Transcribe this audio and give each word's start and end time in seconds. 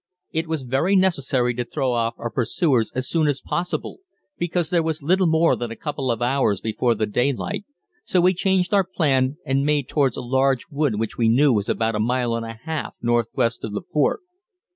It 0.31 0.47
was 0.47 0.63
very 0.63 0.95
necessary 0.95 1.53
to 1.53 1.63
throw 1.63 1.93
off 1.93 2.15
our 2.17 2.31
pursuers 2.31 2.91
as 2.95 3.07
soon 3.07 3.27
as 3.27 3.39
possible, 3.39 3.99
because 4.35 4.71
there 4.71 4.81
was 4.81 5.03
little 5.03 5.27
more 5.27 5.55
than 5.55 5.69
a 5.69 5.75
couple 5.75 6.09
of 6.09 6.23
hours 6.23 6.59
before 6.59 6.95
the 6.95 7.05
daylight, 7.05 7.65
so 8.03 8.19
we 8.19 8.33
changed 8.33 8.73
our 8.73 8.83
plan 8.83 9.37
and 9.45 9.63
made 9.63 9.87
towards 9.87 10.17
a 10.17 10.21
large 10.21 10.65
wood 10.71 10.99
which 10.99 11.19
we 11.19 11.29
knew 11.29 11.53
was 11.53 11.69
about 11.69 11.93
a 11.93 11.99
mile 11.99 12.33
and 12.33 12.47
a 12.47 12.57
half 12.65 12.95
northwest 12.99 13.63
of 13.63 13.73
the 13.73 13.83
fort. 13.93 14.21